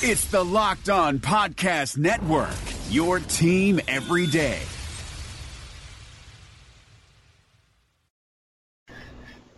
[0.00, 2.54] It's the Locked On Podcast Network,
[2.88, 4.60] your team every day.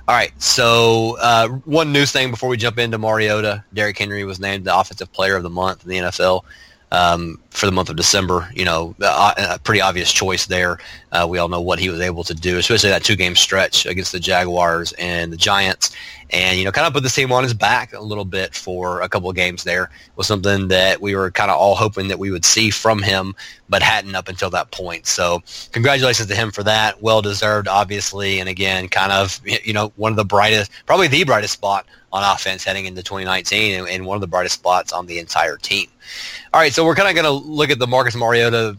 [0.08, 3.66] All right, so uh, one news thing before we jump into Mariota.
[3.74, 6.46] Derrick Henry was named the Offensive Player of the Month in the NFL
[6.92, 8.50] um, for the month of December.
[8.54, 10.78] You know, a, pretty obvious choice there.
[11.12, 14.12] Uh, we all know what he was able to do, especially that two-game stretch against
[14.12, 15.96] the Jaguars and the Giants.
[16.30, 19.02] And, you know, kind of put the team on his back a little bit for
[19.02, 22.20] a couple of games there was something that we were kind of all hoping that
[22.20, 23.34] we would see from him,
[23.70, 25.08] but hadn't up until that point.
[25.08, 27.02] So congratulations to him for that.
[27.02, 28.40] Well deserved, obviously.
[28.40, 32.24] And again, kind of, you know, one of the brightest, probably the brightest spot on
[32.24, 35.88] offense heading into 2019 and, one of the brightest spots on the entire team.
[36.54, 38.78] All right, so we're kind of going to look at the Marcus Mariota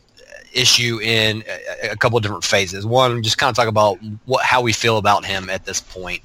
[0.53, 1.45] issue in
[1.83, 2.87] a, couple of different phases.
[2.87, 6.23] One, just kind of talk about what how we feel about him at this point.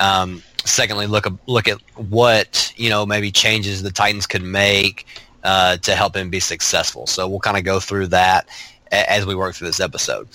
[0.00, 5.06] Um, secondly, look look at what you know maybe changes the Titans could make
[5.44, 7.06] uh, to help him be successful.
[7.06, 8.48] So we'll kind of go through that
[8.90, 10.28] as we work through this episode.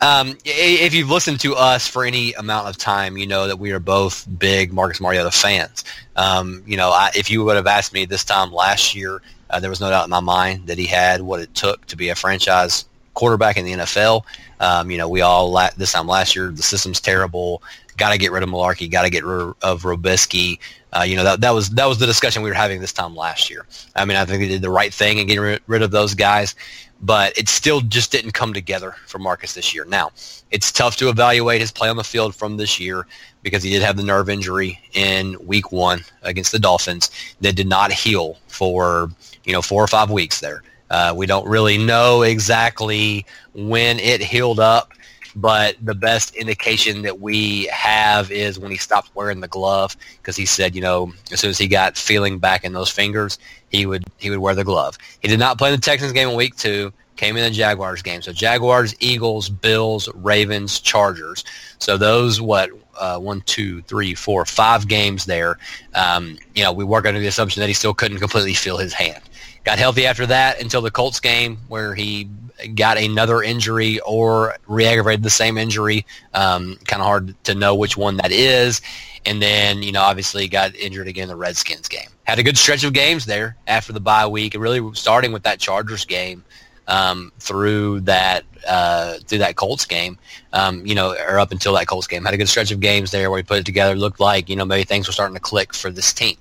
[0.00, 3.72] Um, if you've listened to us for any amount of time, you know that we
[3.72, 5.84] are both big Marcus Mariota fans.
[6.14, 9.58] Um, you know, I, if you would have asked me this time last year, uh,
[9.58, 12.10] there was no doubt in my mind that he had what it took to be
[12.10, 12.84] a franchise
[13.14, 14.22] quarterback in the NFL.
[14.60, 17.62] Um, you know, we all la- this time last year the system's terrible.
[17.98, 18.90] Got to get rid of Mularkey.
[18.90, 20.58] Got to get rid of Robiskie.
[20.96, 23.14] Uh, you know that that was that was the discussion we were having this time
[23.14, 23.66] last year.
[23.94, 26.54] I mean, I think they did the right thing in getting rid of those guys,
[27.02, 29.84] but it still just didn't come together for Marcus this year.
[29.84, 30.12] Now,
[30.50, 33.06] it's tough to evaluate his play on the field from this year
[33.42, 37.10] because he did have the nerve injury in Week One against the Dolphins
[37.42, 39.10] that did not heal for
[39.44, 40.62] you know four or five weeks there.
[40.90, 44.92] Uh, we don't really know exactly when it healed up,
[45.40, 50.36] but the best indication that we have is when he stopped wearing the glove because
[50.36, 53.38] he said, you know, as soon as he got feeling back in those fingers,
[53.68, 54.98] he would he would wear the glove.
[55.20, 56.92] He did not play in the Texans game in week two.
[57.16, 58.22] Came in the Jaguars game.
[58.22, 61.44] So Jaguars, Eagles, Bills, Ravens, Chargers.
[61.78, 65.58] So those what uh, one, two, three, four, five games there.
[65.94, 68.92] Um, you know, we work under the assumption that he still couldn't completely feel his
[68.92, 69.22] hand.
[69.64, 72.28] Got healthy after that until the Colts game where he
[72.74, 76.06] got another injury or re-aggravated the same injury.
[76.34, 78.80] Um, kind of hard to know which one that is.
[79.26, 82.08] And then, you know, obviously got injured again in the Redskins game.
[82.24, 85.42] Had a good stretch of games there after the bye week, and really starting with
[85.42, 86.44] that Chargers game
[86.88, 90.18] um, through that uh, through that Colts game.
[90.52, 93.10] Um, you know, or up until that Colts game, had a good stretch of games
[93.10, 93.94] there where he put it together.
[93.94, 96.36] Looked like you know maybe things were starting to click for this team.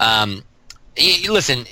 [0.00, 0.42] Um,
[0.96, 1.64] you, listen,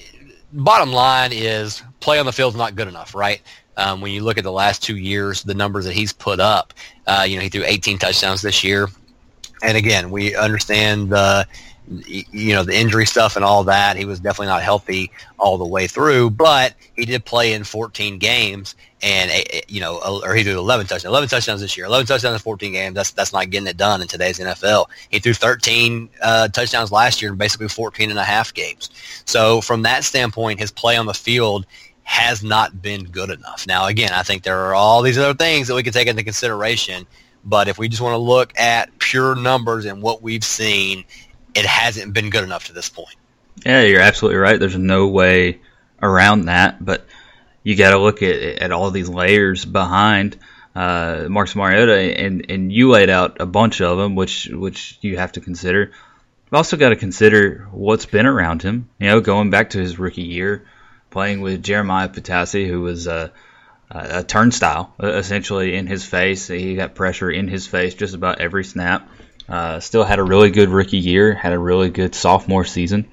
[0.53, 3.43] bottom line is play on the field is not good enough, right?
[3.79, 6.75] Um, when you look at the last two years, the numbers that he's put up,
[7.07, 8.89] uh, you know, he threw 18 touchdowns this year.
[9.63, 11.47] And again, we understand the,
[11.89, 13.97] you know, the injury stuff and all that.
[13.97, 18.19] He was definitely not healthy all the way through, but he did play in 14
[18.19, 21.87] games and, eh, eh, you know, or he threw 11 touchdowns, 11 touchdowns this year,
[21.87, 22.95] 11 touchdowns in 14 games.
[22.95, 24.87] That's, that's not getting it done in today's NFL.
[25.09, 28.91] He threw 13 uh, touchdowns last year in basically 14 and a half games.
[29.25, 31.65] So from that standpoint, his play on the field
[32.09, 33.67] has not been good enough.
[33.67, 36.23] Now, again, I think there are all these other things that we can take into
[36.23, 37.07] consideration.
[37.45, 41.05] But if we just want to look at pure numbers and what we've seen,
[41.55, 43.15] it hasn't been good enough to this point.
[43.67, 44.59] Yeah, you're absolutely right.
[44.59, 45.61] There's no way
[46.03, 46.83] around that.
[46.83, 47.05] But
[47.63, 50.39] you got to look at at all these layers behind
[50.75, 55.19] uh, Marcus Mariota, and and you laid out a bunch of them, which which you
[55.19, 55.81] have to consider.
[56.47, 58.89] You've also got to consider what's been around him.
[58.99, 60.65] You know, going back to his rookie year,
[61.19, 63.33] playing with Jeremiah Poutasi, who was a
[63.91, 66.47] a turnstile essentially in his face.
[66.47, 69.11] He got pressure in his face just about every snap.
[69.49, 73.09] Uh, still had a really good rookie year, had a really good sophomore season.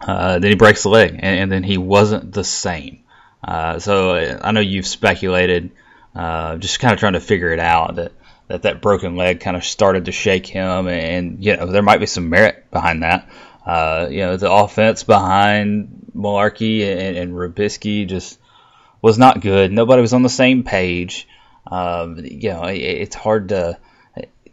[0.00, 3.04] Uh, then he breaks the leg, and, and, then he wasn't the same.
[3.44, 5.70] Uh, so I know you've speculated,
[6.16, 8.12] uh, just kind of trying to figure it out that
[8.48, 12.00] that that broken leg kind of started to shake him, and you know there might
[12.00, 13.28] be some merit behind that.
[13.64, 18.38] Uh, you know the offense behind Mularkey and, and Robiskie just
[19.02, 19.72] was not good.
[19.72, 21.26] Nobody was on the same page.
[21.66, 23.78] Um, you know it, it's hard to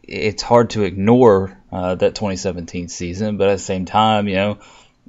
[0.04, 4.60] it's hard to ignore uh, that 2017 season, but at the same time, you know.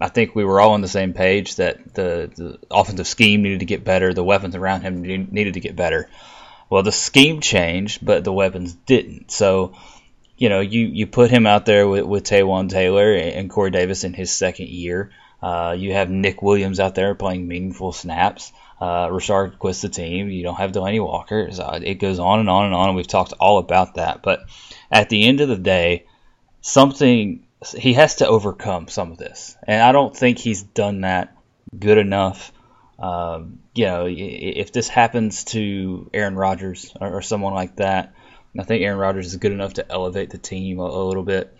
[0.00, 3.60] I think we were all on the same page that the, the offensive scheme needed
[3.60, 6.08] to get better, the weapons around him needed to get better.
[6.70, 9.30] Well, the scheme changed, but the weapons didn't.
[9.30, 9.74] So,
[10.36, 14.04] you know, you, you put him out there with, with Taywan Taylor and Corey Davis
[14.04, 15.10] in his second year.
[15.43, 18.52] Uh, you have Nick Williams out there playing meaningful snaps.
[18.81, 20.31] Uh, Rishard quits the team.
[20.31, 21.50] You don't have Delanie Walker.
[21.52, 24.23] So it goes on and on and on, and we've talked all about that.
[24.23, 24.44] But
[24.90, 26.06] at the end of the day,
[26.61, 27.46] something
[27.76, 31.37] he has to overcome some of this, and I don't think he's done that
[31.76, 32.52] good enough.
[32.99, 38.14] Um, you know, if this happens to Aaron Rodgers or, or, someone like that,
[38.58, 41.56] I think Aaron Rodgers is good enough to elevate the team a, a little bit.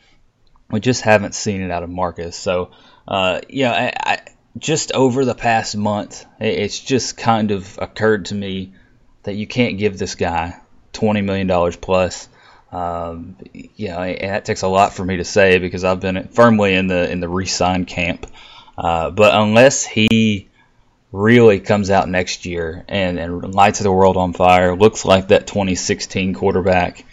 [0.69, 2.37] We just haven't seen it out of Marcus.
[2.37, 2.73] So,
[3.09, 4.19] uh, yeah, I, I,
[4.59, 8.75] just over the past month, it's just kind of occurred to me
[9.23, 10.61] that you can't give this guy
[10.93, 12.29] twenty million dollars plus.
[12.71, 16.29] Um, you know, and that takes a lot for me to say because I've been
[16.29, 18.27] firmly in the in the re-sign camp.
[18.77, 20.49] Uh, but unless he
[21.11, 25.47] really comes out next year and, and lights the world on fire, looks like that
[25.47, 27.05] 2016 quarterback,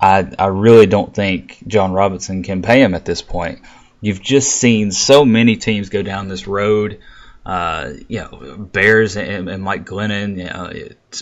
[0.00, 3.60] I, I really don't think Jon Robinson can pay him at this point.
[4.04, 7.00] You've just seen so many teams go down this road.
[7.46, 10.70] Uh, you know, Bears and, and Mike Glennon, you know,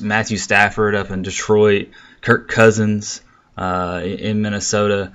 [0.02, 1.90] Matthew Stafford up in Detroit,
[2.23, 3.20] Kirk Cousins
[3.56, 5.12] uh, in Minnesota,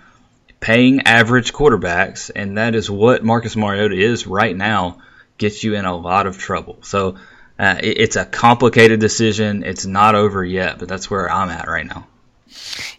[0.62, 5.00] paying average quarterbacks, and that is what Marcus Mariota is right now
[5.38, 6.78] gets you in a lot of trouble.
[6.84, 7.18] So
[7.60, 9.64] uh, it, it's a complicated decision.
[9.64, 12.08] It's not over yet, but that's where I'm at right now.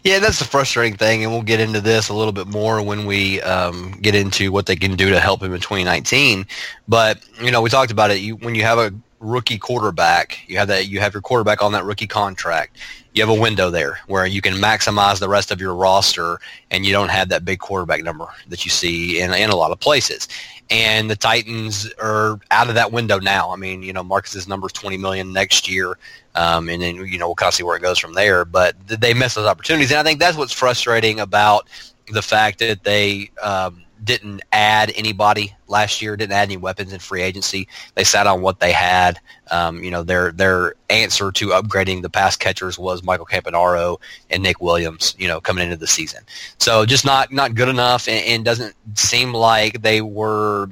[0.03, 3.05] Yeah, that's the frustrating thing, and we'll get into this a little bit more when
[3.05, 6.45] we um, get into what they can do to help him in 2019.
[6.87, 8.19] But you know, we talked about it.
[8.19, 11.71] You, when you have a rookie quarterback, you have that you have your quarterback on
[11.73, 12.77] that rookie contract.
[13.13, 16.39] You have a window there where you can maximize the rest of your roster,
[16.71, 19.71] and you don't have that big quarterback number that you see in, in a lot
[19.71, 20.27] of places
[20.69, 23.51] and the Titans are out of that window now.
[23.51, 25.97] I mean, you know, Marcus's number is 20 million next year,
[26.39, 28.45] um, and then you know we'll kind of see where it goes from there.
[28.45, 31.67] But they miss those opportunities, and I think that's what's frustrating about
[32.11, 36.99] the fact that they um, didn't add anybody last year, didn't add any weapons in
[36.99, 37.67] free agency.
[37.95, 39.19] They sat on what they had.
[39.51, 43.97] Um, you know, their their answer to upgrading the pass catchers was Michael Campanaro
[44.29, 45.15] and Nick Williams.
[45.19, 46.23] You know, coming into the season,
[46.57, 50.69] so just not not good enough, and, and doesn't seem like they were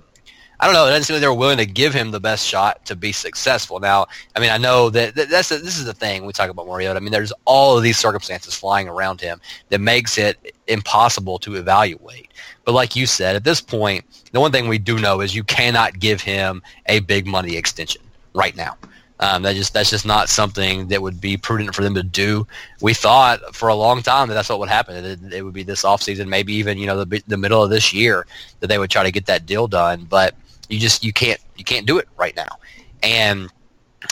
[0.59, 0.85] I don't know.
[0.87, 3.79] It doesn't seem like they're willing to give him the best shot to be successful.
[3.79, 6.49] Now, I mean, I know that, that that's a, this is the thing we talk
[6.49, 6.97] about Mariota.
[6.97, 9.39] I mean, there's all of these circumstances flying around him
[9.69, 12.31] that makes it impossible to evaluate.
[12.65, 15.43] But like you said, at this point, the one thing we do know is you
[15.43, 18.01] cannot give him a big money extension
[18.33, 18.77] right now.
[19.19, 22.45] Um, that just that's just not something that would be prudent for them to do.
[22.81, 25.03] We thought for a long time that that's what would happen.
[25.03, 27.91] It, it would be this offseason, maybe even you know the the middle of this
[27.93, 28.27] year
[28.59, 30.05] that they would try to get that deal done.
[30.07, 30.35] But
[30.69, 32.57] you just you can't you can't do it right now,
[33.03, 33.49] and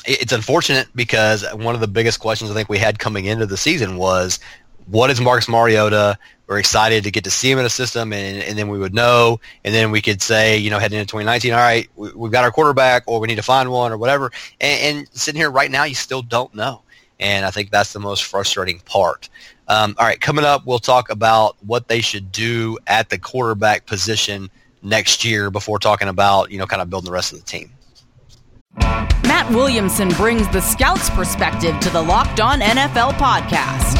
[0.05, 3.57] it's unfortunate because one of the biggest questions I think we had coming into the
[3.57, 4.39] season was
[4.87, 6.17] what is Marcus Mariota?
[6.47, 8.93] We're excited to get to see him in a system, and, and then we would
[8.93, 12.31] know, and then we could say, you know, heading into 2019, all right, we, have
[12.31, 14.31] got our quarterback, or we need to find one, or whatever.
[14.61, 16.83] And, and, sitting here right now, you still don't know,
[17.19, 19.27] and I think that's the most frustrating part.
[19.67, 23.87] Um, all right, coming up, we'll talk about what they should do at the quarterback
[23.87, 24.51] position
[24.85, 27.71] next year before talking about, you know, kind of building the rest of the team.
[28.77, 33.95] Matt Williamson brings the scout's perspective to the Locked On NFL podcast.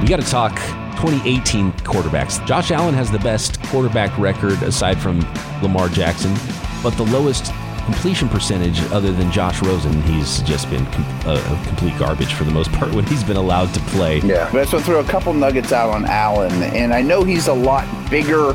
[0.00, 0.54] We got to talk
[1.00, 2.44] 2018 quarterbacks.
[2.46, 5.20] Josh Allen has the best quarterback record aside from
[5.62, 6.34] Lamar Jackson,
[6.82, 7.52] but the lowest
[7.84, 10.02] completion percentage other than Josh Rosen.
[10.02, 13.72] He's just been com- uh, complete garbage for the most part when he's been allowed
[13.74, 14.18] to play.
[14.20, 17.02] Yeah, but I just want to throw a couple nuggets out on Allen, and I
[17.02, 18.54] know he's a lot bigger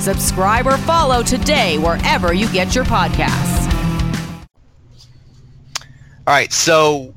[0.00, 3.66] Subscribe or follow today wherever you get your podcasts.
[6.26, 7.14] All right, so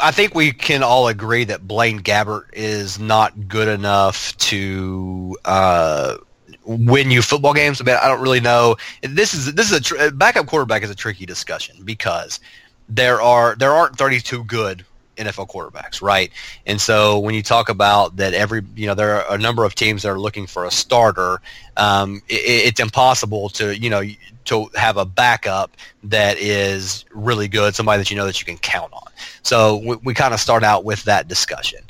[0.00, 6.16] I think we can all agree that Blaine Gabbert is not good enough to uh,
[6.64, 7.80] win you football games.
[7.80, 8.76] I mean, I don't really know.
[9.02, 12.40] This is this is a tr- backup quarterback is a tricky discussion because
[12.88, 14.84] there are there aren't 32 good
[15.16, 16.30] NFL quarterbacks, right?
[16.66, 19.74] And so when you talk about that, every you know there are a number of
[19.74, 21.40] teams that are looking for a starter.
[21.76, 24.02] Um, it, it's impossible to you know
[24.46, 28.58] to have a backup that is really good, somebody that you know that you can
[28.58, 29.10] count on.
[29.42, 31.80] So we, we kind of start out with that discussion.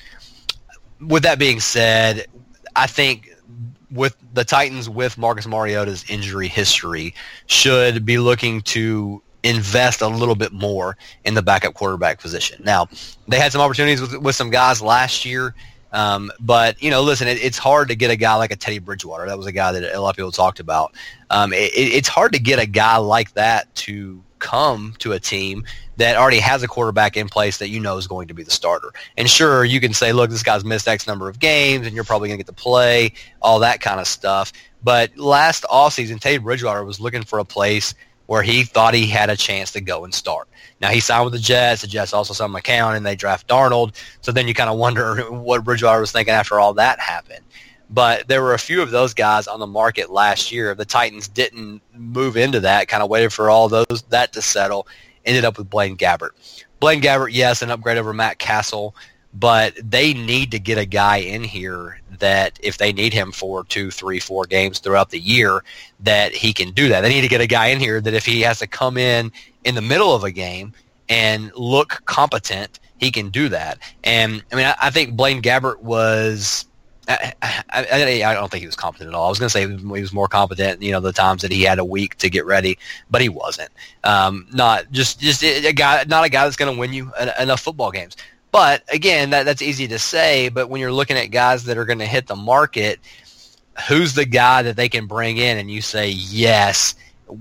[1.00, 2.26] With that being said,
[2.74, 3.30] I think
[3.90, 7.14] with the Titans with Marcus Mariota's injury history
[7.46, 12.62] should be looking to invest a little bit more in the backup quarterback position.
[12.64, 12.88] Now,
[13.28, 15.54] they had some opportunities with, with some guys last year,
[15.92, 18.78] um, but you know, listen, it, it's hard to get a guy like a Teddy
[18.78, 19.26] Bridgewater.
[19.26, 20.94] That was a guy that a lot of people talked about.
[21.30, 25.64] Um, it, it's hard to get a guy like that to come to a team
[25.96, 28.50] that already has a quarterback in place that you know is going to be the
[28.50, 28.92] starter.
[29.16, 32.04] And sure, you can say, look, this guy's missed X number of games, and you're
[32.04, 34.52] probably going to get to play, all that kind of stuff.
[34.82, 37.94] But last offseason, Teddy Bridgewater was looking for a place
[38.26, 40.48] where he thought he had a chance to go and start.
[40.80, 41.82] Now he signed with the Jets.
[41.82, 43.94] The Jets also signed McCown, and they draft Darnold.
[44.20, 47.44] So then you kind of wonder what Bridgewater was thinking after all that happened.
[47.88, 50.74] But there were a few of those guys on the market last year.
[50.74, 54.88] The Titans didn't move into that, kind of waited for all those that to settle.
[55.24, 56.30] Ended up with Blaine Gabbert.
[56.80, 58.94] Blaine Gabbert, yes, an upgrade over Matt Cassel,
[59.38, 63.64] but they need to get a guy in here that if they need him for
[63.64, 65.62] two, three, four games throughout the year,
[66.00, 67.02] that he can do that.
[67.02, 69.30] They need to get a guy in here that if he has to come in
[69.64, 70.72] in the middle of a game
[71.08, 73.78] and look competent, he can do that.
[74.04, 76.64] And I mean, I, I think Blaine Gabbert was.
[77.08, 79.26] I, I, I, don't think he was competent at all.
[79.26, 81.62] I was going to say he was more competent, you know, the times that he
[81.62, 82.78] had a week to get ready,
[83.08, 83.70] but he wasn't.
[84.02, 87.60] Um, not just just a guy, not a guy that's going to win you enough
[87.60, 88.16] football games.
[88.56, 90.48] But again, that, that's easy to say.
[90.48, 93.00] But when you're looking at guys that are going to hit the market,
[93.86, 96.94] who's the guy that they can bring in and you say, yes,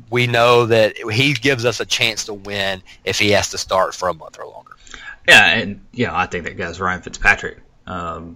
[0.10, 3.95] we know that he gives us a chance to win if he has to start
[3.95, 4.75] for a month or longer.
[5.25, 7.60] Yeah, and you know, I think that guy's Ryan Fitzpatrick.
[7.88, 8.36] Um,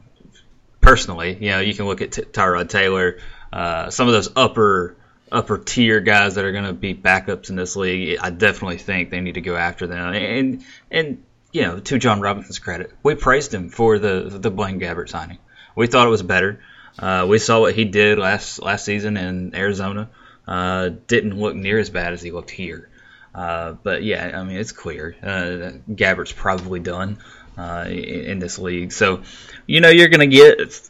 [0.80, 3.20] personally, you know, you can look at T- Tyrod Taylor,
[3.52, 4.96] uh, some of those upper
[5.34, 8.20] upper tier guys that are going to be backups in this league.
[8.22, 10.14] I definitely think they need to go after them.
[10.14, 14.80] And and you know, to Jon Robinson's credit, we praised him for the the Blaine
[14.80, 15.40] Gabbert signing.
[15.76, 16.62] We thought it was better.
[16.98, 20.10] Uh, we saw what he did last last season in Arizona.
[20.48, 22.90] Uh, didn't look near as bad as he looked here.
[23.34, 27.20] Uh, but yeah, I mean, it's clear uh, Gabbert's probably done
[27.58, 28.92] uh, in, in, this league.
[28.92, 29.22] So,
[29.68, 30.90] you know, you're to get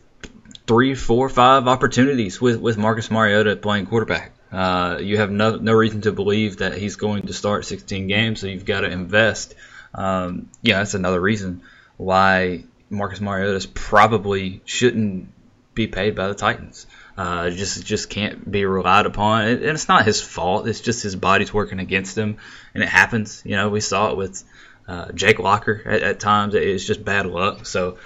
[0.66, 4.32] three, four, five opportunities with, with Marcus Mariota playing quarterback.
[4.52, 8.40] Uh, you have no, no reason to believe that he's going to start 16 games,
[8.40, 9.54] so you've got to invest
[9.94, 11.62] um, yeah, that's another reason
[11.98, 15.30] why Marcus Mariota probably shouldn't
[15.74, 16.88] be paid by the Titans.
[17.18, 20.68] Uh, just just can't be relied upon, and it's not his fault.
[20.68, 22.38] It's just his body's working against him,
[22.74, 23.42] and it happens.
[23.46, 24.44] You know, we saw it with
[24.88, 26.56] uh, Jake Locker at, at, times.
[26.56, 27.66] It's just bad luck.
[27.66, 27.98] So,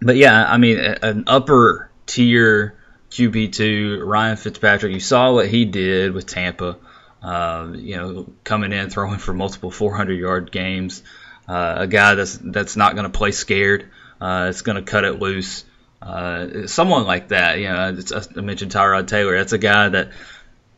[0.00, 2.78] but yeah, I mean, an upper tier
[3.10, 4.92] QB two Ryan Fitzpatrick.
[4.92, 6.78] You saw what he did with Tampa.
[7.22, 11.02] Uh, you know, coming in throwing for multiple 400 yard games.
[11.46, 13.90] Uh, a guy that's that's not going to play scared.
[14.20, 15.64] Uh, it's going to cut it loose.
[16.00, 17.58] Uh, someone like that.
[17.58, 17.76] You know,
[18.36, 19.36] I mentioned Tyrod Taylor.
[19.36, 20.12] That's a guy that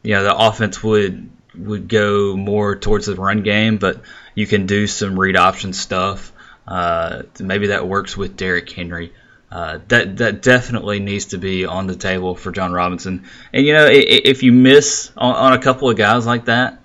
[0.03, 4.01] you know the offense would would go more towards the run game, but
[4.35, 6.33] you can do some read option stuff.
[6.67, 9.13] Uh, maybe that works with Derrick Henry.
[9.53, 13.25] Uh, that that definitely needs to be on the table for Jon Robinson.
[13.53, 16.81] And you know, if you miss on, on a couple of guys like that,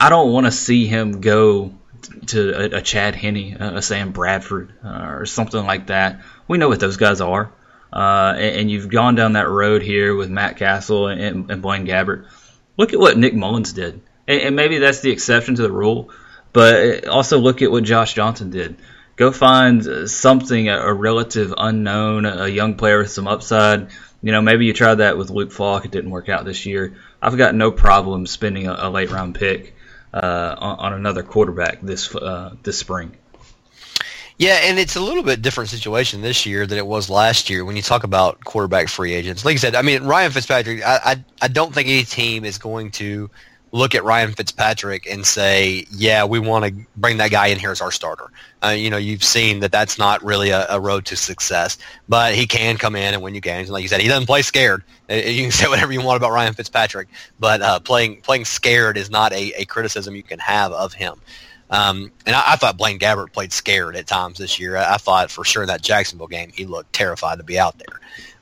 [0.00, 1.72] I don't want to see him go
[2.26, 6.22] to a, a Chad Henne, a, Sam Bradford, uh, or something like that.
[6.48, 7.52] We know what those guys are,
[7.92, 11.86] uh, and, and, you've gone down that road here with Matt Cassel and, and Blaine
[11.86, 12.26] Gabbert.
[12.76, 16.10] Look at what Nick Mullens did, and, and maybe that's the exception to the rule,
[16.52, 18.76] but also look at what Josh Johnson did
[19.16, 23.88] go find something a relative unknown, a young player with some upside.
[24.22, 25.84] You know, maybe you tried that with Luke Falk.
[25.84, 26.96] It didn't work out this year.
[27.20, 29.74] I've got no problem spending a, late round pick
[30.14, 33.16] uh, on, on, another quarterback this uh, this spring.
[34.38, 37.64] Yeah, and it's a little bit different situation this year than it was last year
[37.64, 39.44] when you talk about quarterback free agents.
[39.44, 40.82] Like I said, I mean Ryan Fitzpatrick.
[40.84, 43.30] I I, I don't think any team is going to
[43.72, 47.70] look at Ryan Fitzpatrick and say, yeah, we want to bring that guy in here
[47.70, 48.30] as our starter.
[48.62, 52.34] Uh, you know, you've seen that that's not really a, a, road to success, but
[52.34, 53.68] he can come in and win you games.
[53.68, 54.84] And like you said, he doesn't play scared.
[55.10, 57.08] Uh, you can say whatever you want about Ryan Fitzpatrick,
[57.40, 61.14] but uh, playing playing scared is not a, a criticism you can have of him.
[61.70, 64.76] Um, and I, I, thought Blaine Gabbert played scared at times this year.
[64.76, 67.78] I, I, thought for sure in that Jacksonville game he looked terrified to be out
[67.78, 67.98] there.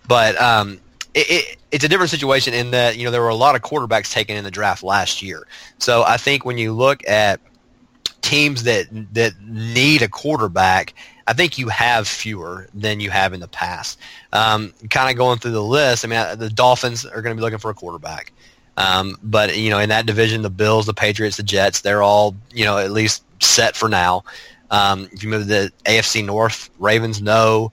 [0.09, 0.81] But um,
[1.15, 3.63] it, it, it's a different situation in that you know there were a lot of
[3.63, 5.47] quarterbacks taken in the draft last year.
[5.79, 7.41] So I think when you look at
[8.23, 10.95] teams that that need a quarterback,
[11.27, 13.99] I think you have fewer than you have in the past.
[14.33, 17.43] Um, kind of going through the list, I mean, the Dolphins are going to be
[17.43, 18.33] looking for a quarterback.
[18.77, 22.35] Um, but you know, in that division, the Bills, the Patriots, the Jets, they're all
[22.53, 24.25] you know at least set for now.
[24.71, 27.73] Um, if you move to the AFC North, Ravens no,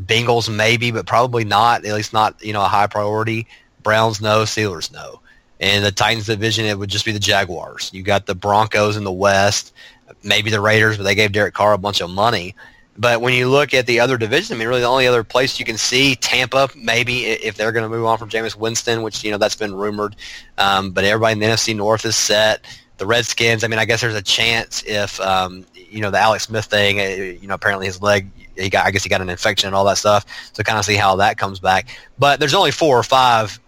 [0.00, 1.84] Bengals maybe, but probably not.
[1.84, 3.46] At least not you know a high priority.
[3.82, 5.20] Browns no, Steelers no.
[5.60, 7.90] and the Titans division, it would just be the Jaguars.
[7.92, 9.74] You got the Broncos in the West,
[10.22, 12.54] maybe the Raiders, but they gave Derek Carr a bunch of money.
[12.96, 15.58] But when you look at the other division, I mean, really the only other place
[15.58, 19.24] you can see Tampa, maybe if they're going to move on from Jameis Winston, which
[19.24, 20.14] you know that's been rumored.
[20.58, 22.64] Um, but everybody in the NFC North is set.
[22.96, 26.44] The Redskins, I mean, I guess there's a chance if um, you know the Alex
[26.44, 27.00] Smith thing.
[27.00, 27.04] Uh,
[27.40, 29.84] you know, apparently his leg, he got, I guess he got an infection and all
[29.86, 30.26] that stuff.
[30.52, 31.88] So kind of see how that comes back.
[32.18, 33.58] But there's only four or five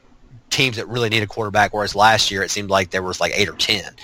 [0.50, 3.32] teams that really need a quarterback, whereas last year it seemed like there was like
[3.34, 3.94] eight or ten.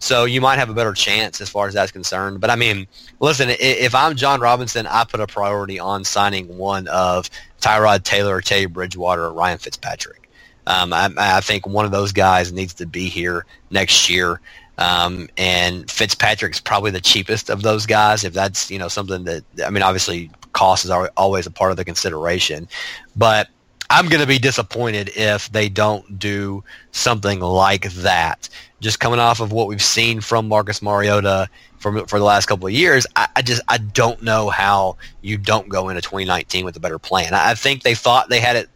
[0.00, 2.40] So you might have a better chance as far as that's concerned.
[2.40, 2.86] But I mean,
[3.20, 7.28] listen, if I'm Jon Robinson, I put a priority on signing one of
[7.60, 10.30] Tyrod Taylor or Teddy Bridgewater or Ryan Fitzpatrick.
[10.66, 14.40] Um, I, I, think one of those guys needs to be here next year.
[14.80, 18.24] Um, and Fitzpatrick's probably the cheapest of those guys.
[18.24, 21.76] If that's you know something that I mean, obviously cost is always a part of
[21.76, 22.66] the consideration,
[23.14, 23.48] but
[23.90, 28.48] I'm going to be disappointed if they don't do something like that.
[28.80, 32.66] Just coming off of what we've seen from Marcus Mariota for for the last couple
[32.66, 36.76] of years, I, I, just I don't know how you don't go into 2019 with
[36.76, 37.34] a better plan.
[37.34, 38.70] I, I think they thought they had it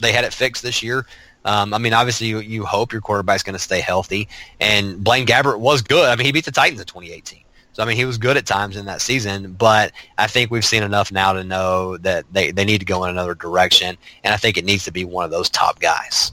[0.00, 1.06] they had it fixed this year.
[1.44, 4.28] Um, I mean, obviously, you, you hope your quarterback's going to stay healthy,
[4.60, 6.08] and Blaine Gabbert was good.
[6.08, 7.40] I mean, he beat the Titans in 2018.
[7.74, 10.64] So I mean, he was good at times in that season, but I think we've
[10.64, 14.34] seen enough now to know that they, they need to go in another direction, and
[14.34, 16.32] I think it needs to be one of those top guys.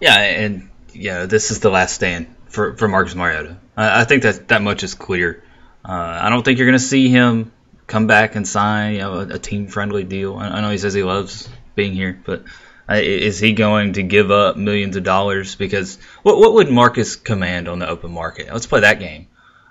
[0.00, 3.56] Yeah, and you know, this is the last stand for for Marcus Mariota.
[3.76, 5.42] I, I think that that much is clear.
[5.84, 7.50] Uh, I don't think you're going to see him
[7.88, 10.36] come back and sign you know, a, a team friendly deal.
[10.36, 12.44] I, I, know he says he loves being here, but
[12.90, 15.54] is he going to give up millions of dollars?
[15.54, 18.52] Because what what would Marcus command on the open market?
[18.52, 19.28] Let's play that game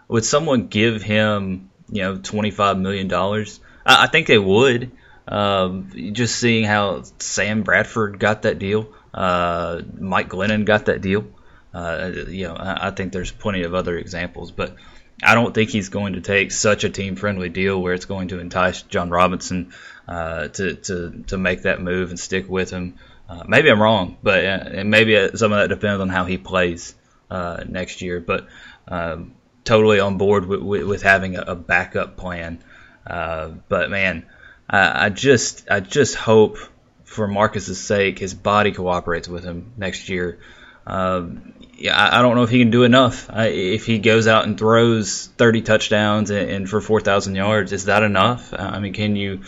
[0.08, 3.60] would someone give him, you know, twenty five million dollars?
[3.86, 4.92] I, I, think they would.
[5.28, 11.26] Um, just seeing how Sam Bradford got that deal, uh, Mike Glennon got that deal.
[11.74, 14.76] Uh, you know, I, I, think there's plenty of other examples, but
[15.22, 18.30] I don't think he's going to take such a team friendly deal where it's going
[18.30, 19.74] to entice Jon Robinson
[20.08, 22.96] uh, to, to to make that move and stick with him.
[23.30, 26.96] Uh, maybe I'm wrong, but uh, maybe some of that depends on how he plays
[27.30, 28.22] uh, next year.
[28.22, 28.48] But
[28.88, 29.34] um,
[29.68, 32.64] totally on board with, with, with having a, backup plan.
[33.06, 34.26] Uh, but man,
[34.70, 36.58] I, I, just I just hope
[37.04, 40.40] for Marcus's sake his body cooperates with him next year.
[40.86, 43.30] Um, yeah, I, I, don't know if he can do enough.
[43.30, 47.86] I, if he goes out and throws 30 touchdowns and, and for 4,000 yards, is
[47.86, 48.54] that enough?
[48.54, 49.42] I mean, can you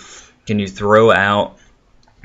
[0.49, 1.57] can you throw out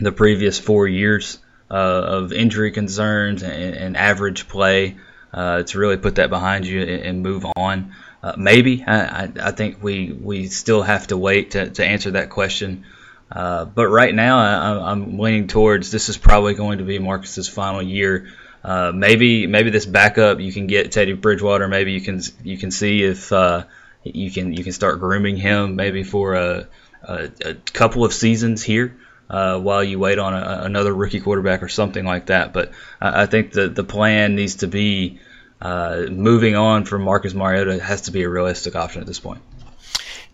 [0.00, 1.38] the previous four years
[1.70, 4.96] uh, of injury concerns and, and average play?
[5.34, 7.92] uh, to really put that behind you and, and move on.
[8.22, 12.30] Uh, maybe I, I, think we we still have to wait to, to answer that
[12.30, 12.84] question.
[13.30, 14.38] Uh, but right now,
[14.86, 18.32] I, am leaning towards this is probably going to be Marcus's final year.
[18.62, 21.68] Uh, maybe maybe this backup you can get Teddy Bridgewater.
[21.68, 23.64] Maybe you can you can see if uh,
[24.04, 26.68] you can you can start grooming him maybe for a,
[27.06, 28.96] a, a couple of seasons here
[29.30, 32.52] uh, while you wait on a, another rookie quarterback or something like that.
[32.52, 35.20] But I, I think the the plan needs to be
[35.60, 39.40] uh, moving on from Marcus Mariota has to be a realistic option at this point.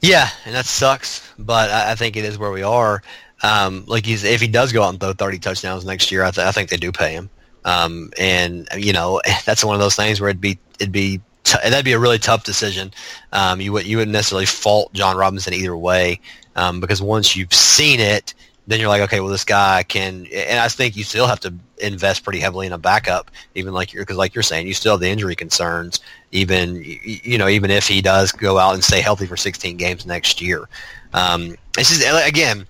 [0.00, 3.02] Yeah, and that sucks, but I, I think it is where we are.
[3.42, 6.30] Um, like he's, if he does go out and throw 30 touchdowns next year, I,
[6.30, 7.30] th- I think they do pay him.
[7.64, 11.58] Um, and you know that's one of those things where it'd be it'd be t-
[11.62, 12.92] that'd be a really tough decision.
[13.32, 16.20] Um, you would you wouldn't necessarily fault Jon Robinson either way
[16.56, 18.34] um, because once you've seen it,
[18.66, 21.52] then you're like, okay, well, this guy can, and I think you still have to
[21.78, 24.92] invest pretty heavily in a backup, even like you're, because like you're saying, you still
[24.92, 29.00] have the injury concerns, even, you know, even if he does go out and stay
[29.00, 30.68] healthy for 16 games next year.
[31.12, 32.66] Um, just, again,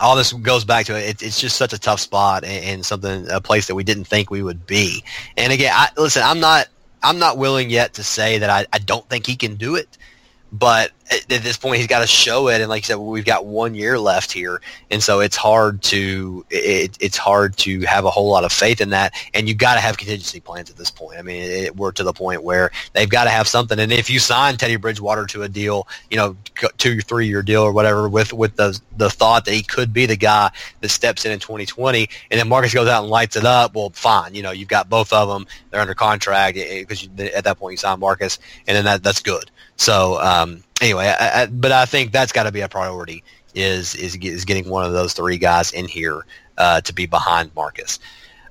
[0.00, 1.22] all this goes back to it.
[1.22, 4.42] It's just such a tough spot and, something, a place that we didn't think we
[4.42, 5.04] would be.
[5.36, 6.68] And again, I, listen, I'm not,
[7.02, 9.98] I'm not willing yet to say that I, I don't think he can do it.
[10.52, 13.46] But at, this point, he's got to show it, and like you said, we've got
[13.46, 18.10] one year left here, and so it's hard to it, it's hard to have a
[18.10, 20.90] whole lot of faith in that, and you've got to have contingency plans at this
[20.90, 21.18] point.
[21.18, 24.10] I mean, it, we're to the point where they've got to have something, and if
[24.10, 26.36] you sign Teddy Bridgewater to a deal, you know,
[26.78, 30.06] two three year deal or whatever, with with the the thought that he could be
[30.06, 30.50] the guy
[30.80, 33.90] that steps in in 2020, and then Marcus goes out and lights it up, well,
[33.90, 37.58] fine, you know, you've got both of them, they're under contract because eh, at that
[37.58, 39.50] point you sign Marcus, and then that that's good.
[39.76, 43.94] So um, anyway, I, I, but I think that's got to be a priority is,
[43.94, 46.26] is is getting one of those three guys in here
[46.58, 47.98] uh, to be behind Marcus.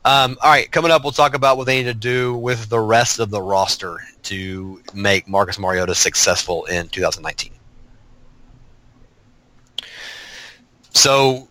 [0.06, 2.80] Um, all right, coming up, we'll talk about what they need to do with the
[2.80, 7.52] rest of the roster to make Marcus Mariota successful in 2019.
[10.94, 11.48] So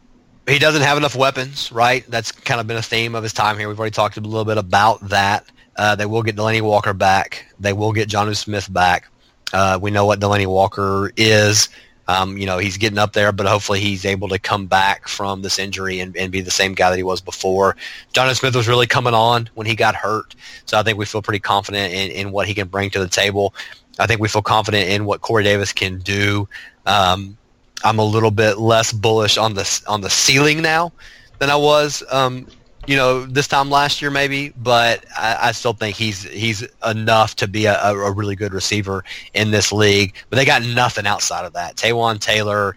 [0.46, 2.04] he doesn't have enough weapons, right?
[2.08, 3.68] That's kind of been a theme of his time here.
[3.68, 5.46] We've already talked a little bit about that.
[5.76, 7.46] Uh, they will get Delanie Walker back.
[7.58, 9.08] They will get Jonnu Smith back.
[9.52, 11.68] Uh, we know what Delanie Walker is.
[12.08, 15.42] Um, you know, he's getting up there, but hopefully he's able to come back from
[15.42, 17.76] this injury and, and be the same guy that he was before.
[18.12, 20.34] Jonathan Smith was really coming on when he got hurt,
[20.66, 23.08] so I think we feel pretty confident in, in what he can bring to the
[23.08, 23.54] table.
[23.98, 26.48] I think we feel confident in what Corey Davis can do.
[26.86, 27.36] Um,
[27.84, 30.92] I'm a little bit less bullish on the on the ceiling now
[31.38, 32.46] than I was um,
[32.86, 37.36] you know, this time last year maybe, but I, I still think he's he's enough
[37.36, 40.14] to be a, a, really good receiver in this league.
[40.30, 41.76] But they got nothing outside of that.
[41.76, 42.76] Taywan Taylor,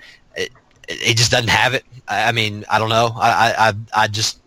[0.88, 1.86] it just doesn't have it.
[2.08, 3.12] I, I mean, I don't know.
[3.16, 4.40] I, I I just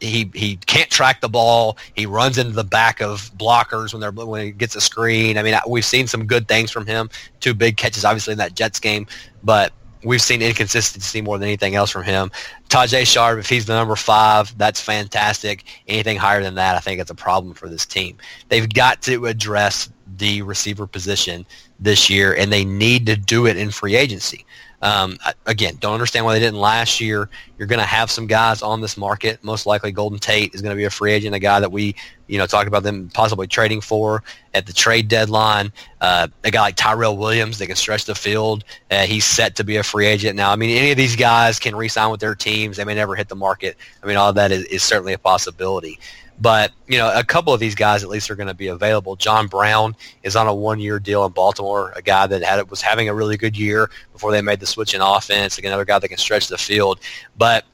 [0.00, 1.78] he he can't track the ball.
[1.94, 5.38] He runs into the back of blockers when they're when he gets a screen.
[5.38, 7.10] I mean, we've seen some good things from him.
[7.40, 9.06] Two big catches, obviously in that Jets game,
[9.42, 9.72] but
[10.04, 12.30] we've seen inconsistency more than anything else from him.
[12.68, 15.64] Tajaé Sharpe, if he's the number five, that's fantastic.
[15.88, 18.16] Anything higher than that, I think it's a problem for this team.
[18.48, 21.46] They've got to address the receiver position
[21.78, 24.44] this year, and they need to do it in free agency.
[24.82, 27.28] Um, again, don't understand why they didn't last year.
[27.58, 29.42] You're going to have some guys on this market.
[29.44, 31.94] Most likely, Golden Tate is going to be a free agent, a guy that we,
[32.30, 34.22] you know, talked about them possibly trading for
[34.54, 35.72] at the trade deadline.
[36.00, 38.64] Uh, a guy like Tyrell Williams, they can stretch the field.
[38.90, 40.50] Uh, he's set to be a free agent now.
[40.52, 42.76] I mean, any of these guys can re-sign with their teams.
[42.76, 43.76] They may never hit the market.
[44.02, 45.98] I mean, all that is, is certainly a possibility.
[46.40, 49.14] But you know, a couple of these guys at least are going to be available.
[49.16, 53.08] John Brown is on a one-year deal in Baltimore, a guy that had was having
[53.10, 55.58] a really good year before they made the switch in offense.
[55.58, 57.00] Like another guy that can stretch the field.
[57.36, 57.66] But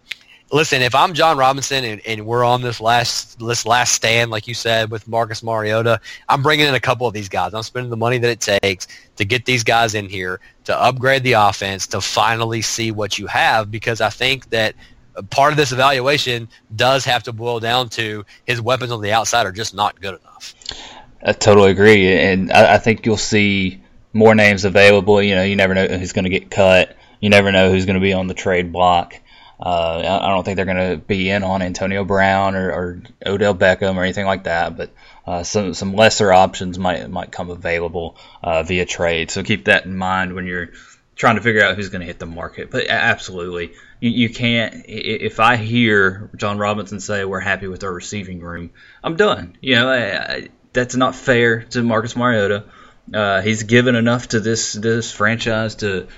[0.53, 4.47] listen, if I'm Jon Robinson and, and we're on this last this last stand, like
[4.47, 7.55] you said, with Marcus Mariota, I'm bringing in a couple of these guys.
[7.55, 11.23] I'm spending the money that it takes to get these guys in here to upgrade
[11.23, 14.75] the offense to finally see what you have because I think that
[15.31, 19.47] part of this evaluation does have to boil down to his weapons on the outside
[19.47, 20.55] are just not good enough.
[21.23, 23.83] I totally agree, and I, I think you'll see
[24.13, 25.23] more names available.
[25.23, 26.97] You know, you never know who's going to get cut.
[27.21, 29.21] You never know who's going to be on the trade block.
[29.59, 33.55] Uh, I don't think they're going to be in on Antonio Brown or, or, Odell
[33.55, 34.91] Beckham or anything like that, but
[35.27, 39.31] uh, some some lesser options might might come available uh, via trade.
[39.31, 40.71] So keep that in mind when you're
[41.15, 42.71] trying to figure out who's going to hit the market.
[42.71, 44.85] But absolutely, you, you can't.
[44.87, 48.71] If I hear Jon Robinson say we're happy with our receiving room,
[49.03, 49.57] I'm done.
[49.63, 52.65] You know, I, I, that's not fair to Marcus Mariota.
[53.13, 56.09] Uh, he's given enough to this this franchise to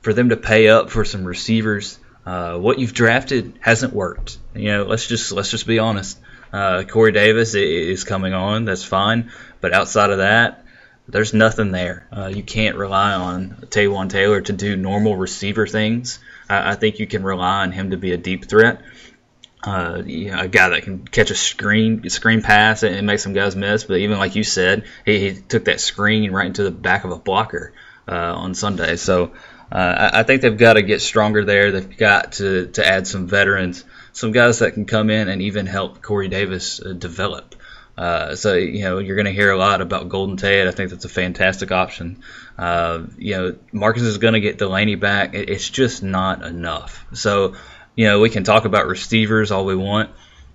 [0.00, 1.98] for them to pay up for some receivers.
[2.28, 4.36] Uh, what you've drafted hasn't worked.
[4.54, 6.20] You know, let's just let's just be honest.
[6.52, 8.66] Uh, Corey Davis is coming on.
[8.66, 10.66] That's fine, but outside of that,
[11.08, 12.06] there's nothing there.
[12.14, 16.18] Uh, you can't rely on Taywan Taylor to do normal receiver things.
[16.50, 18.82] I, I, think you can rely on him to be a deep threat.
[19.62, 23.32] Uh, you know, a guy that can catch a screen screen pass and make some
[23.32, 23.84] guys miss.
[23.84, 27.10] But even like you said, he, he took that screen right into the back of
[27.10, 27.72] a blocker
[28.06, 28.96] uh, on Sunday.
[28.96, 29.32] So
[29.70, 31.72] uh, I, I think they've got to get stronger there.
[31.72, 35.66] They've got to, to add some veterans, some guys that can come in and even
[35.66, 37.54] help Corey Davis uh, develop.
[37.96, 40.68] Uh, so you know you're going to hear a lot about Golden Tate.
[40.68, 42.22] I think that's a fantastic option.
[42.56, 45.34] Uh, you know Marcus is going to get Delanie back.
[45.34, 47.04] It's just not enough.
[47.12, 47.56] So
[47.96, 50.10] you know we can talk about receivers all we want.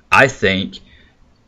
[0.09, 0.79] I think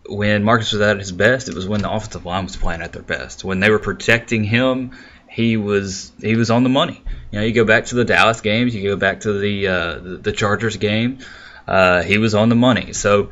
[0.08, 2.92] when Marcus was at his best, it was when the offensive line was playing at
[2.92, 3.46] their best.
[3.46, 4.92] When they were protecting him,
[5.30, 7.02] he was he was on the money.
[7.36, 10.00] You know, you go back to the Dallas games, you go back to the uh,
[10.22, 11.20] the Chargers game.
[11.68, 12.94] Uh, he was on the money.
[12.94, 13.32] So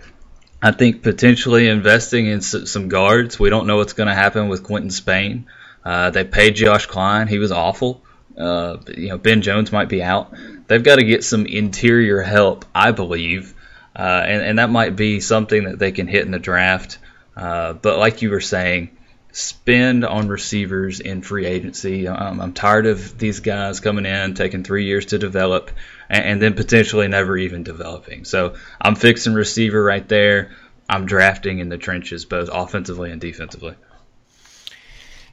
[0.61, 3.39] I think potentially investing in some guards.
[3.39, 5.45] We don't know what's going to happen with Quinton Spain.
[5.85, 7.29] Uh, they paid Josh Kline.
[7.29, 8.03] He was awful.
[8.37, 10.33] Uh, you know, Ben Jones might be out.
[10.67, 13.53] They've got to get some interior help, I believe,
[13.95, 16.97] uh, and, and that might be something that they can hit in the draft.
[17.37, 18.97] Uh, but like you were saying,
[19.33, 22.07] spend on receivers in free agency.
[22.07, 25.71] Um, I'm tired of these guys coming in, taking three years to develop,
[26.07, 28.25] and, and, then potentially never even developing.
[28.25, 30.51] So I'm fixing receiver right there.
[30.87, 33.73] I'm drafting in the trenches, both offensively and defensively.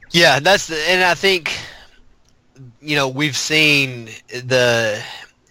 [0.09, 1.55] Yeah, that's the, and I think
[2.81, 5.01] you know we've seen the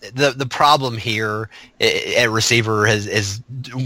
[0.00, 3.40] the the problem here at receiver has is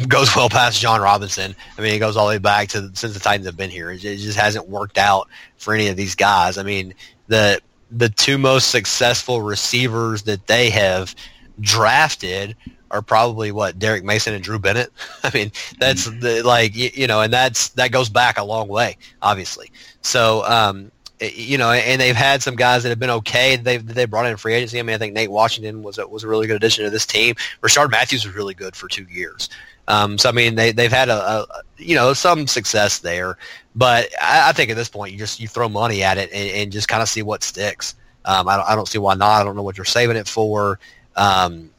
[0.09, 1.55] goes well past Jon Robinson.
[1.77, 3.91] I mean, it goes all the way back to since the Titans have been here.
[3.91, 6.57] It just hasn't worked out for any of these guys.
[6.57, 6.95] I mean,
[7.27, 11.15] the the two most successful receivers that they have
[11.61, 12.57] drafted
[12.91, 14.93] are probably what Derrick Mason and Drew Bennett.
[15.25, 18.69] I mean, that's the, like you, you know, and that's that goes back a long
[18.69, 19.71] way, obviously.
[20.03, 20.93] So um,
[21.33, 23.57] you know, and they've had some guys that have been okay.
[23.57, 24.79] They've they brought in free agency.
[24.79, 27.07] I mean, I think Nate Washington was a, was a really good addition to this
[27.07, 27.35] team.
[27.63, 29.49] Rishard Matthews was really good for two years.
[29.87, 33.37] Um, so I mean, they they've had a, a, you know some success there,
[33.75, 36.51] but I, I, think at this point you just you throw money at it and,
[36.51, 37.95] and just kind of see what sticks.
[38.25, 39.41] Um, I don't I don't see why not.
[39.41, 40.79] I don't know what you're saving it for.
[41.17, 41.71] Um,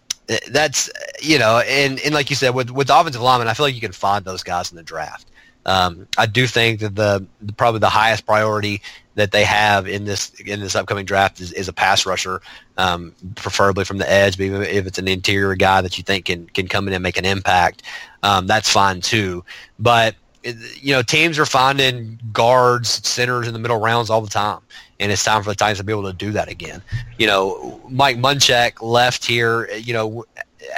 [0.50, 0.90] that's
[1.22, 3.82] you know, and and like you said with with offensive linemen, I feel like you
[3.82, 5.28] can find those guys in the draft.
[5.66, 7.26] Um, I do think that the,
[7.58, 8.82] probably the highest priority
[9.16, 12.42] that they have in this in this upcoming draft is, is a pass rusher,
[12.78, 14.38] um, preferably from the edge.
[14.38, 17.18] But if it's an interior guy that you think can can come in and make
[17.18, 17.84] an impact,
[18.24, 19.44] um, that's fine too.
[19.80, 24.60] But you know, teams are finding guards, centers in the middle rounds all the time,
[25.00, 26.82] and it's time for the Titans to be able to do that again.
[27.18, 29.70] You know, Mike Munchak left here.
[29.76, 30.26] You know,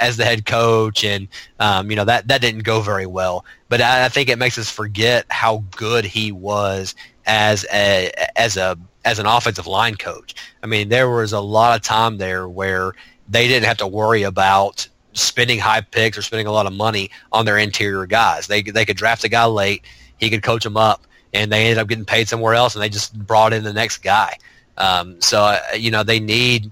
[0.00, 1.28] as the head coach, and
[1.60, 3.44] um, you know that that didn't go very well.
[3.68, 6.94] But I, I think it makes us forget how good he was
[7.26, 10.34] as a as a as an offensive line coach.
[10.62, 12.92] I mean, there was a lot of time there where
[13.28, 17.10] they didn't have to worry about spending high picks or spending a lot of money
[17.32, 18.46] on their interior guys.
[18.46, 19.84] They they could draft a guy late,
[20.18, 22.88] he could coach them up, and they ended up getting paid somewhere else, and they
[22.88, 24.36] just brought in the next guy.
[24.76, 26.70] Um, so uh, you know they need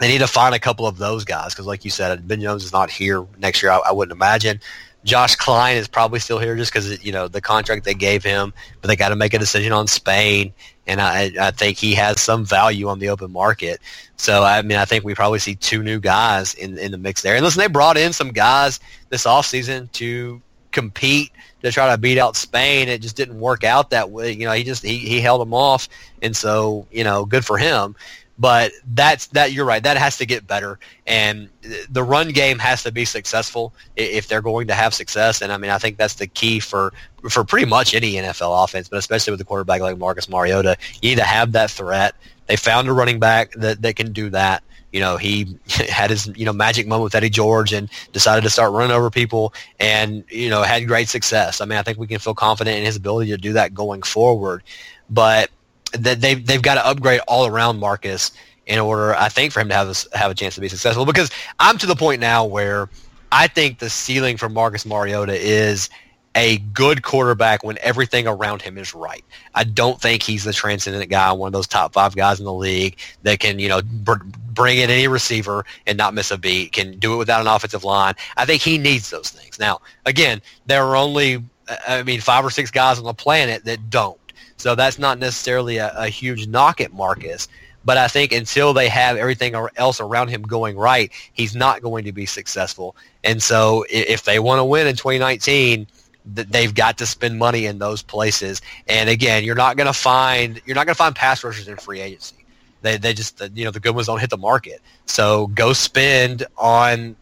[0.00, 2.64] they need to find a couple of those guys because, like you said, Ben Jones
[2.64, 3.70] is not here next year.
[3.70, 4.60] I, I wouldn't imagine.
[5.04, 8.52] Josh Kline is probably still here just because you know the contract they gave him,
[8.80, 10.52] but they got to make a decision on Spain,
[10.86, 13.80] and I, I think he has some value on the open market.
[14.16, 17.22] So I mean, I think we probably see two new guys in in the mix
[17.22, 17.34] there.
[17.34, 21.32] And listen, they brought in some guys this offseason to compete
[21.62, 22.88] to try to beat out Spain.
[22.88, 24.32] It just didn't work out that way.
[24.32, 25.88] You know, he just he, he held them off,
[26.22, 27.96] and so you know, good for him.
[28.40, 29.52] But that's that.
[29.52, 29.82] You're right.
[29.82, 31.50] That has to get better, and
[31.90, 35.42] the run game has to be successful if they're going to have success.
[35.42, 36.94] And I mean, I think that's the key for
[37.28, 40.78] for pretty much any NFL offense, but especially with a quarterback like Marcus Mariota.
[41.02, 42.14] You need to have that threat.
[42.46, 44.64] They found a running back that, that can do that.
[44.90, 48.50] You know, he had his you know magic moment with Eddie George and decided to
[48.50, 51.60] start running over people, and you know had great success.
[51.60, 54.00] I mean, I think we can feel confident in his ability to do that going
[54.00, 54.62] forward.
[55.10, 55.50] But
[55.98, 58.32] that they've they've got to upgrade all around Marcus
[58.66, 61.04] in order, I think, for him to have a, have a chance to be successful.
[61.04, 62.88] Because I'm to the point now where
[63.32, 65.90] I think the ceiling for Marcus Mariota is
[66.36, 69.24] a good quarterback when everything around him is right.
[69.54, 72.52] I don't think he's the transcendent guy, one of those top five guys in the
[72.52, 74.22] league that can, you know, br-
[74.52, 77.82] bring in any receiver and not miss a beat, can do it without an offensive
[77.82, 78.14] line.
[78.36, 79.58] I think he needs those things.
[79.58, 81.42] Now, again, there are only,
[81.88, 84.19] I mean, five or six guys on the planet that don't.
[84.60, 87.48] So that's not necessarily a, a huge knock at Marcus.
[87.82, 92.04] But I think until they have everything else around him going right, he's not going
[92.04, 92.94] to be successful.
[93.24, 95.86] And so if they want to win in 2019,
[96.26, 98.60] they've got to spend money in those places.
[98.86, 101.78] And again, you're not going to find you're not going to find pass rushers in
[101.78, 102.36] free agency.
[102.82, 104.82] They they just you know the good ones don't hit the market.
[105.06, 107.16] So go spend on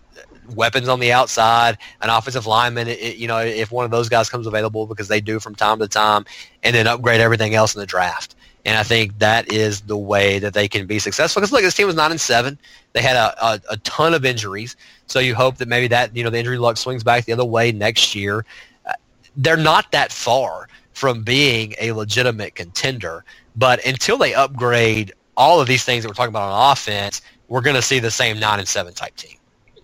[0.54, 4.30] weapons on the outside, an offensive lineman, it, you know, if one of those guys
[4.30, 6.24] comes available because they do from time to time,
[6.62, 8.34] and then upgrade everything else in the draft.
[8.64, 11.40] And I think that is the way that they can be successful.
[11.40, 12.58] Because look, this team was nine and seven.
[12.92, 16.24] They had a, a, a, ton of injuries, so you hope that maybe that you
[16.24, 18.44] know the injury luck swings back the other way next year.
[18.84, 18.92] Uh,
[19.36, 23.24] they're not that far from being a legitimate contender,
[23.56, 27.60] but until they upgrade all of these things that we're talking about on offense, we're
[27.60, 29.37] going to see the same nine and seven type team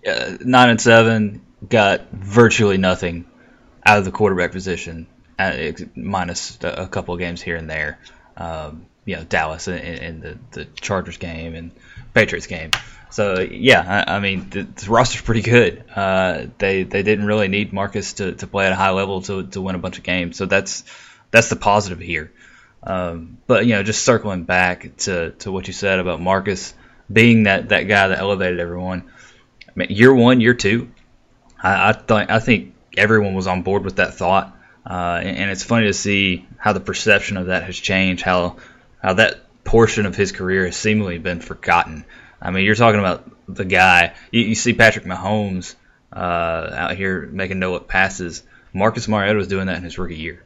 [0.05, 3.25] uh, nine and seven got virtually nothing
[3.85, 7.99] out of the quarterback position, uh, minus a couple of games here and there.
[8.37, 11.71] Um, you know, Dallas and, in, the, the Chargers game and
[12.13, 12.71] Patriots game.
[13.11, 15.83] So yeah, I, I mean the, the, roster's pretty good.
[15.95, 19.45] Uh, they they didn't really need Marcus to, to play at a high level to,
[19.47, 20.37] to win a bunch of games.
[20.37, 20.83] So that's
[21.31, 22.31] that's the positive here.
[22.83, 26.73] Um, but you know, just circling back to, to what you said about Marcus
[27.11, 29.11] being that, that guy that elevated everyone
[29.75, 30.91] year one, year two,
[31.61, 34.55] I, I, th- I think everyone was on board with that thought.
[34.87, 38.57] Uh, and, and, it's funny to see how the perception of that has changed, how
[39.01, 42.05] how that portion of his career has seemingly been forgotten.
[42.39, 44.13] I mean, you're talking about the guy.
[44.31, 45.73] You, you see Patrick Mahomes
[46.13, 48.43] uh, out here making no look passes.
[48.73, 50.43] Marcus Mariota was doing that in his rookie year.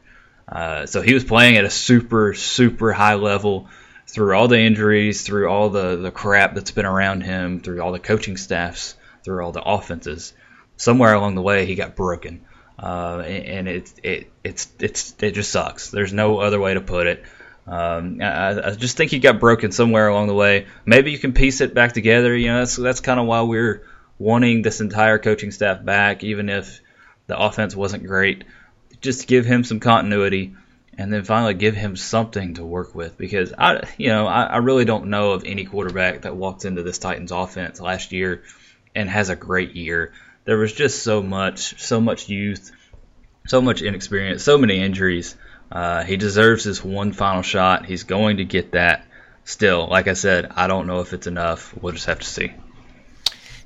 [0.48, 3.68] Uh, so he was playing at a super, super high level
[4.08, 7.92] through all the injuries, through all the, the crap that's been around him, through all
[7.92, 8.96] the coaching staffs,
[9.30, 10.34] through all the offenses.
[10.76, 12.42] Somewhere along the way, he got broken.
[12.82, 15.92] Uh, and it, it, it's, it's, it just sucks.
[15.92, 17.24] There's no other way to put it.
[17.68, 20.66] Um, I, I, just think he got broken somewhere along the way.
[20.84, 22.36] Maybe you can piece it back together.
[22.36, 23.86] You know, that's that's kind of why we're
[24.18, 26.82] wanting this entire coaching staff back, even if
[27.28, 28.46] the offense wasn't great.
[29.02, 30.56] Just give him some continuity,
[30.98, 33.20] and then finally give him something to work with.
[33.20, 36.82] Because I, you know, I, I really don't know of any quarterback that walked into
[36.82, 38.42] this Titans offense last year
[38.96, 40.14] and has a great year.
[40.46, 42.72] There was just so much, so much youth,
[43.48, 45.36] so much inexperience, so many injuries
[45.72, 47.86] uh, he deserves this one final shot.
[47.86, 49.06] He's going to get that.
[49.46, 51.74] Still, like I said, I don't know if it's enough.
[51.82, 52.52] We'll just have to see.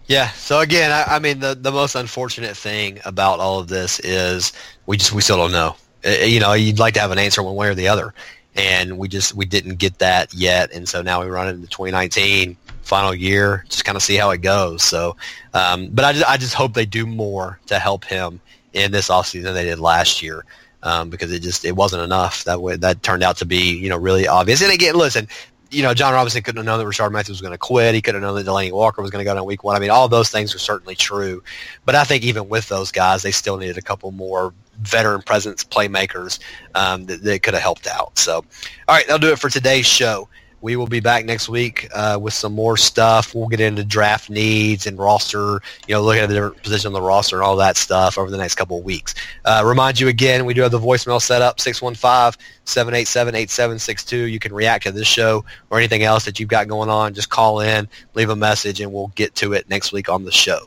[0.06, 0.30] Yeah.
[0.30, 4.54] So again, I, I mean, the the most unfortunate thing about all of this is
[4.86, 5.76] we just we still don't know.
[6.02, 8.14] It, you know, you'd like to have an answer one way or the other,
[8.56, 10.72] and we just we didn't get that yet.
[10.74, 14.42] And so now we run into 2019 final year, just kind of see how it
[14.42, 14.84] goes.
[14.84, 15.16] So,
[15.54, 18.40] um, but I just, I just hope they do more to help him
[18.74, 20.46] in this offseason than they did last year
[20.84, 22.44] um, because it just it wasn't enough.
[22.44, 24.62] That way, that turned out to be you know really obvious.
[24.62, 25.28] And again, listen,
[25.72, 27.96] you know, Jon Robinson couldn't have known that Rishard Matthews was going to quit.
[27.96, 29.76] He couldn't have known that Delanie Walker was going to go down week one.
[29.76, 31.42] I mean, all those things are certainly true.
[31.86, 35.64] But I think even with those guys, they still needed a couple more veteran presence
[35.64, 36.40] playmakers
[36.76, 38.18] um, that, that could have helped out.
[38.18, 40.28] So, all right, that'll do it for today's show
[40.64, 43.36] we will be back next week uh, with some more stuff.
[43.36, 46.94] We'll get into draft needs and roster, you know, looking at the different position on
[46.94, 49.14] the roster and all that stuff over the next couple of weeks.
[49.44, 54.32] Uh, remind you again, we do have the voicemail set up, 615-787-8762.
[54.32, 57.14] You can react to this show or anything else that you've got going on.
[57.14, 60.32] Just call in, leave a message, and we'll get to it next week on the
[60.32, 60.60] show.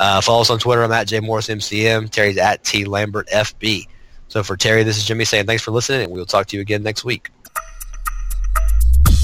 [0.00, 0.82] Uh, follow us on Twitter.
[0.82, 2.08] I'm at JMorrisMCM.
[2.08, 3.88] Terry's at T Lambert FB.
[4.28, 6.62] So for Terry, this is Jimmy saying thanks for listening, and we'll talk to you
[6.62, 7.28] again next week.